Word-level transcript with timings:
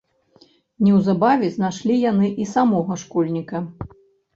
Неўзабаве 0.85 1.51
знайшлі 1.59 2.01
яны 2.11 2.27
і 2.43 2.51
самога 2.57 3.03
школьніка. 3.07 3.69